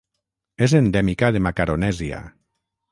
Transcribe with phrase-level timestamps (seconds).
[0.67, 2.25] És endèmica de Macaronèsia.